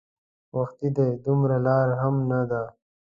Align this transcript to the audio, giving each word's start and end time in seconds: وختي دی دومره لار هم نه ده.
وختي 0.57 0.87
دی 0.95 1.07
دومره 1.25 1.57
لار 1.65 1.87
هم 2.01 2.15
نه 2.29 2.41
ده. 2.49 2.63